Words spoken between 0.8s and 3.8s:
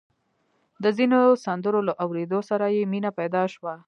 د ځينو سندرو له اورېدو سره يې مينه پيدا شوه.